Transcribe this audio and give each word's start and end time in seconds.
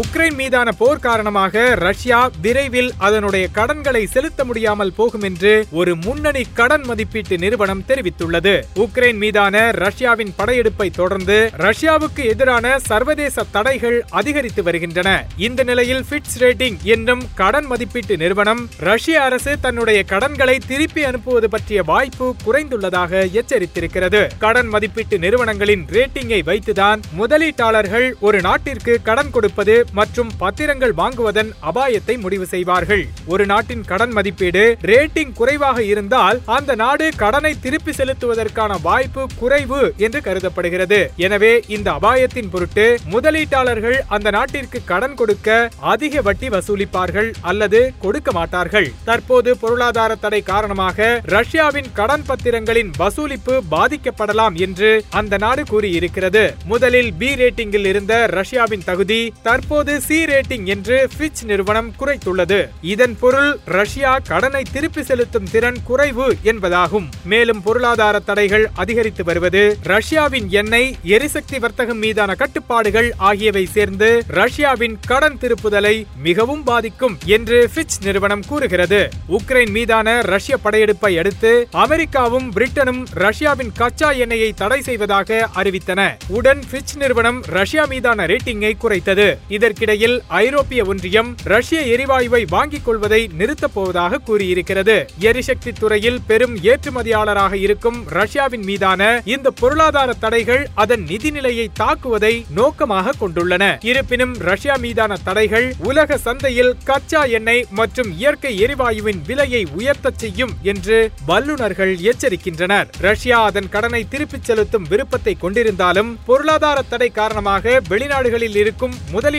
Ukraine 0.00 0.34
மீதான 0.34 0.72
போர் 0.72 0.98
காரணமாக 0.98 1.74
Russia 1.74 2.30
விரைவில் 2.40 2.92
அதனுடைய 2.98 3.48
கடன்களை 3.48 4.06
செலுத்த 4.06 4.44
முடியாமல் 4.44 4.92
போகும் 4.92 5.22
என்று 5.22 5.66
ஒரு 5.70 5.96
முன்னணி 5.96 6.42
கடன் 6.54 6.84
மதிப்பீட்டு 6.84 7.38
நிறுவனம் 7.38 7.82
தெரிவித்துள்ளது. 7.88 8.62
உக்ரைன் 8.74 9.16
மீதான 9.16 9.70
ரஷ்யாவின் 9.70 10.32
படையெடுப்பை 10.36 10.90
தொடர்ந்து 10.90 11.50
ரஷ்யாவுக்கு 11.58 12.24
எதிரான 12.24 12.78
சர்வதேச 12.78 13.44
தடைகள் 13.52 14.04
அதிகரித்து 14.10 14.62
வருகின்றன. 14.62 15.26
இந்த 15.36 15.62
நிலையில் 15.62 16.04
ஃபிட்ச் 16.10 16.36
ரேட்டிங் 16.38 16.76
என்னும் 16.82 17.22
கடன் 17.34 17.66
மதிப்பீட்டு 17.66 18.16
நிறுவனம் 18.16 18.68
ரஷ்ய 18.78 19.22
அரசு 19.22 19.60
தன்னுடைய 19.60 20.02
கடன்களை 20.02 20.58
திருப்பி 20.66 21.04
அனுப்புவது 21.04 21.48
பற்றிய 21.48 21.82
வாய்ப்பு 21.82 22.34
குறைந்துள்ளதாக 22.46 23.24
எச்சரித்திருக்கிறது. 23.32 24.30
கடன் 24.38 24.68
மதிப்பீட்டு 24.68 25.18
நிறுவனங்களின் 25.18 25.86
ரேட்டிங்கை 25.90 26.42
வைத்துதான் 26.44 27.00
முதலீட்டாளர்கள் 27.18 28.12
ஒரு 28.20 28.40
நாட்டிற்கு 28.40 29.02
கடன் 29.02 29.30
கொடுப்பது 29.30 29.84
மற்றும் 29.92 30.30
பத்திரங்கள் 30.40 30.94
வாங்குவதன் 31.00 31.50
அபாயத்தை 31.70 32.20
முடிவு 32.20 32.46
செய்வார்கள். 32.46 33.04
ஒரு 33.26 33.46
நாட்டின் 33.46 33.84
கடன் 33.84 34.12
மதிப்பீடு 34.12 34.64
ரேட்டிங் 34.82 35.32
குறைவாக 35.32 35.82
இருந்தால் 35.82 36.40
அந்த 36.44 36.74
நாடு 36.74 37.08
கடனை 37.16 37.52
திருப்பி 37.60 37.92
செலுத்துவதற்கான 37.98 38.80
வாய்ப்பு 38.82 39.26
குறைவு 39.40 39.94
என்று 39.96 40.20
கருதப்படுகிறது. 40.20 41.10
எனவே 41.16 41.52
இந்த 41.68 41.90
அபாயத்தின் 41.92 42.50
பொருட்டு 42.50 42.98
முதலீட்டாளர்கள் 43.12 43.98
அந்த 44.08 44.30
நாட்டிற்கு 44.30 44.80
கடன் 44.84 45.14
கொடுக்க 45.14 45.70
அதிக 45.92 46.20
வட்டி 46.20 46.48
வசூலிப்பார்கள் 46.48 47.30
அல்லது 47.40 47.92
கொடுக்க 47.98 48.32
மாட்டார்கள். 48.32 48.88
தற்போது 49.04 49.56
பொருளாதார 49.56 50.14
தடை 50.14 50.42
காரணமாக 50.42 51.20
ரஷ்யாவின் 51.36 51.92
கடன் 51.92 52.24
பத்திரங்களின் 52.28 52.90
வசூலிப்பு 52.98 53.54
பாதிக்கப்படலாம் 53.70 54.54
என்று 54.66 54.90
அந்த 55.10 55.36
நாடு 55.36 55.62
கூறியிருக்கிறது. 55.62 56.44
முதலில் 56.64 57.12
பி 57.12 57.28
ரேட்டிங்கில் 57.40 57.84
இருந்த 57.84 58.14
ரஷ்யாவின் 58.26 58.84
தகுதி 58.84 59.32
தற்போது 59.42 59.74
சி 59.84 60.24
ரேட்டிங் 60.24 60.64
என்று 60.64 61.08
ஃபிட்ச் 61.18 61.44
நிறுவனம் 61.44 61.92
குறைத்துள்ளது. 62.00 62.68
இதன் 62.80 63.16
பொருள் 63.20 63.58
ரஷ்யா 63.64 64.18
கடனை 64.18 64.62
திருப்பி 64.72 65.02
செலுத்தும் 65.02 65.50
திறன் 65.50 65.76
குறைவு 65.84 66.36
என்பதாகும். 66.44 67.08
மேலும் 67.24 67.62
பொருளாதார 67.62 68.18
தடைகள் 68.18 68.70
அதிகரித்து 68.74 69.24
வருவது 69.24 69.78
ரஷ்யாவின் 69.82 70.50
எண்ணெய் 70.50 70.96
எரிசக்தி 71.04 71.58
வர்த்தகம் 71.58 71.98
மீதான 71.98 72.34
கட்டுப்பாடுகள் 72.34 73.12
ஆகியவை 73.16 73.66
சேர்ந்து 73.66 74.22
ரஷ்யாவின் 74.26 74.98
கடன் 75.06 75.38
திருப்புதலை 75.40 76.06
மிகவும் 76.22 76.62
பாதிக்கும் 76.62 77.18
என்று 77.24 77.70
ஃபிட்ச் 77.74 78.04
நிறுவனம் 78.04 78.46
கூறுகிறது. 78.46 79.08
உக்ரைன் 79.28 79.70
மீதான 79.70 80.20
ரஷ்ய 80.20 80.56
படையெடுப்பை 80.56 81.18
அடுத்து 81.18 81.68
அமெரிக்காவும் 81.70 82.52
பிரிட்டனும் 82.52 83.06
ரஷ்யாவின் 83.14 83.72
கச்சா 83.74 84.10
எண்ணெயை 84.10 84.52
தடை 84.52 84.82
செய்வதாக 84.82 85.48
அறிவித்தன. 85.56 86.10
உடன் 86.26 86.62
ஃபிட்ச் 86.70 86.96
நிறுவனம் 86.96 87.42
ரஷ்யா 87.42 87.84
மீதான 87.84 88.26
ரேட்டிங்கை 88.26 88.74
குறைத்தது. 88.76 89.38
இதற்கிடையில் 89.56 90.16
ஐரோப்பிய 90.42 90.80
ஒன்றியம் 90.84 91.30
ரஷ்ய 91.44 91.80
எரிவாயுவை 91.94 92.42
வாங்கிக் 92.48 92.84
கொள்வதை 92.84 93.20
நிறுத்தப் 93.38 93.74
போவதாக 93.74 94.20
கூறியிருக்கிறது. 94.28 94.96
எரிசக்தி 95.28 95.72
துறையில் 95.72 96.20
பெரும் 96.26 96.56
ஏற்றுமதியாளராக 96.70 97.54
இருக்கும் 97.66 97.98
ரஷ்யாவின் 98.18 98.64
மீதான 98.70 99.02
இந்த 99.24 99.50
பொருளாதார 99.60 100.10
தடைகள் 100.24 100.62
அதன் 100.74 101.04
நிதிநிலையை 101.10 101.66
தாக்குவதை 101.80 102.32
நோக்கமாக 102.58 103.14
கொண்டுள்ளன. 103.20 103.64
இருப்பினும் 103.90 104.34
ரஷ்யா 104.48 104.76
மீதான 104.84 105.16
தடைகள் 105.24 105.68
உலக 105.90 106.18
சந்தையில் 106.26 106.72
கச்சா 106.84 107.22
எண்ணெய் 107.38 107.64
மற்றும் 107.70 108.10
இயற்கை 108.18 108.52
எரிவாயுவின் 108.64 109.20
விலையை 109.26 109.62
உயர்த்தச் 109.78 110.20
செய்யும் 110.22 110.54
என்று 110.62 110.98
வல்லுநர்கள் 111.26 111.94
எச்சரிக்கின்றனர். 112.10 112.88
ரஷ்யா 113.00 113.38
அதன் 113.42 113.68
கடனை 113.68 114.02
திருப்பிச் 114.10 114.46
செலுத்தும் 114.48 114.86
விருப்பத்தை 114.88 115.34
கொண்டிருந்தாலும் 115.42 116.12
பொருளாதார 116.26 116.78
தடை 116.82 117.10
காரணமாக 117.10 117.82
வெளிநாடுகளில் 117.88 118.56
இருக்கும் 118.62 118.94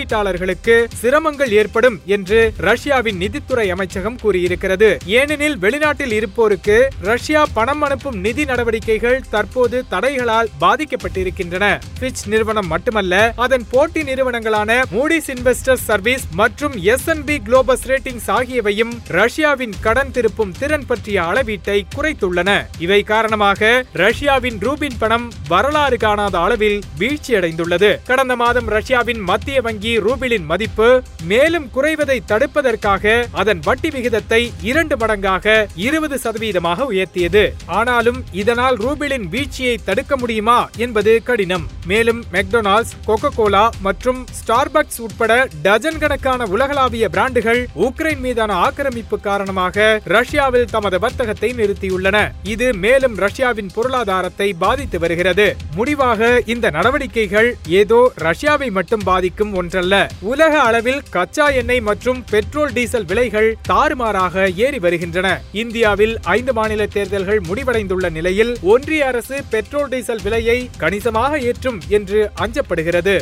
முதலீட்டாளர்களுக்கு 0.07 0.87
சிரமங்கள் 1.01 1.49
ஏற்படும் 1.49 2.01
என்று 2.05 2.53
ரஷ்யாவின் 2.57 3.17
நிதித்துறை 3.17 3.69
அமைச்சகம் 3.69 4.19
கூறியிருக்கிறது. 4.23 4.97
ஏனெனில் 5.05 5.57
வெளிநாட்டில் 5.57 6.11
இருப்போருக்கு 6.11 6.89
ரஷ்யா 7.01 7.45
பணம் 7.53 7.81
அனுப்பும் 7.81 8.19
நிதி 8.19 8.45
நடவடிக்கைகள் 8.45 9.21
தற்போது 9.29 9.83
தடைகளால் 9.91 10.47
பாதிக்கப்பட்டிருக்கின்றன. 10.61 11.79
பிச் 11.99 12.23
நிறுவனம் 12.25 12.67
மட்டுமல்ல 12.67 13.33
அதன் 13.35 13.65
போட்டி 13.69 14.01
நிறுவனங்களான 14.01 14.83
மூடிஸ் 14.91 15.29
இன்வெஸ்டர் 15.35 15.81
சர்வீஸ் 15.89 16.23
மற்றும் 16.31 16.83
எஸ் 16.83 17.09
பி 17.25 17.37
குளோபஸ் 17.37 17.85
ரேட்டிங்ஸ் 17.87 18.29
ஆகியவையும் 18.37 18.93
ரஷ்யாவின் 19.07 19.73
கடன் 19.81 20.11
திருப்பும் 20.11 20.51
திறன் 20.59 20.85
பற்றிய 20.85 21.23
அளவீட்டை 21.23 21.85
குறைத்துள்ளன. 21.95 22.65
இவை 22.79 23.03
காரணமாக 23.03 23.85
ரஷ்யாவின் 23.93 24.57
ரூபின் 24.57 24.99
பணம் 24.99 25.31
வரலாறு 25.47 25.97
காணாத 25.97 26.39
அளவில் 26.39 26.81
வீழ்ச்சியடைந்துள்ளது. 26.99 28.03
கடந்த 28.05 28.35
மாதம் 28.35 28.67
ரஷ்யாவின் 28.67 29.19
மத்திய 29.19 29.61
வங்கி 29.61 29.96
ரூபிளின் 29.99 30.45
மதிப்பு 30.45 30.89
மேலும் 31.23 31.67
குறைவதை 31.75 32.17
தடுப்பதற்காக 32.31 33.25
அதன் 33.31 33.61
வட்டி 33.67 33.89
விகிதத்தை 33.89 34.41
இரண்டு 34.61 34.97
மடங்காக 34.97 35.65
இருபது 35.75 36.19
சதவீதமாக 36.23 36.87
உயர்த்தியது. 36.91 37.43
ஆனாலும் 37.65 38.19
இதனால் 38.31 38.77
ரூபிளின் 38.77 39.27
வீழ்ச்சியை 39.27 39.75
தடுக்க 39.85 40.17
முடியுமா 40.17 40.59
என்பது 40.77 41.13
கடினம். 41.23 41.65
மேலும் 41.85 42.21
மெக்டொனால்ட்ஸ் 42.33 42.93
கொக்கோ 43.07 43.31
கோலா 43.35 43.65
மற்றும் 43.87 44.25
ஸ்டார்பக்ஸ் 44.39 45.01
உட்பட 45.05 45.33
டஜன் 45.61 45.99
கணக்கான 45.99 46.45
உலகளாவிய 46.55 47.05
பிராண்டுகள் 47.09 47.61
உக்ரைன் 47.87 48.21
மீதான 48.25 48.53
ஆக்கிரமிப்பு 48.67 49.19
காரணமாக 49.19 50.01
ரஷ்யாவில் 50.15 50.71
தமது 50.75 50.99
வர்த்தகத்தை 50.99 51.51
நிறுத்தியுள்ளன. 51.53 52.17
இது 52.53 52.67
மேலும் 52.83 53.15
ரஷ்யாவின் 53.25 53.71
பொருளாதாரத்தை 53.75 54.49
பாதித்து 54.63 54.99
வருகிறது. 54.99 55.47
முடிவாக 55.75 56.41
இந்த 56.45 56.69
நடவடிக்கைகள் 56.69 57.49
ஏதோ 57.81 58.11
ரஷ்யாவை 58.27 58.69
மட்டும் 58.71 59.03
பாதிக்கும் 59.03 59.53
ஒன்றல்ல. 59.53 59.86
உலக 60.21 60.59
அளவில் 60.59 61.03
கச்சா 61.09 61.49
எண்ணெய் 61.49 61.81
மற்றும் 61.81 62.23
பெட்ரோல் 62.29 62.73
டீசல் 62.73 63.05
விலைகள் 63.05 63.57
தாறுமாறாக 63.67 64.49
ஏறி 64.55 64.79
வருகின்றன. 64.79 65.41
இந்தியாவில் 65.51 66.17
ஐந்து 66.23 66.53
மாநில 66.53 66.85
தேர்தல்கள் 66.85 67.39
முடிவடைந்துள்ள 67.39 68.09
நிலையில் 68.09 68.57
ஒன்றிய 68.61 69.05
அரசு 69.05 69.43
பெட்ரோல் 69.49 69.89
டீசல் 69.89 70.21
விலையை 70.21 70.69
கணிசமாக 70.77 71.39
ஏற்றும் 71.39 71.81
என்று 71.87 72.31
அஞ்சப்படுகிறது. 72.39 73.21